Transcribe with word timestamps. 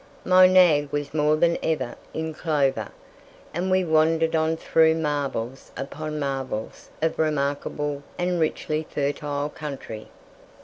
My 0.25 0.47
nag 0.47 0.91
was 0.91 1.13
more 1.13 1.35
than 1.35 1.59
ever 1.61 1.93
"in 2.11 2.33
clover," 2.33 2.87
and 3.53 3.69
we 3.69 3.83
wandered 3.85 4.35
on 4.35 4.57
through 4.57 4.95
marvels 4.95 5.71
upon 5.77 6.17
marvels 6.17 6.89
of 7.03 7.19
remarkable 7.19 8.01
and 8.17 8.39
richly 8.39 8.87
fertile 8.89 9.49
country. 9.49 10.07